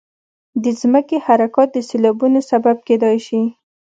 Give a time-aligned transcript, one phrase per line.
[0.63, 3.41] د ځمکې حرکات د سیلابونو سبب کېدای شي.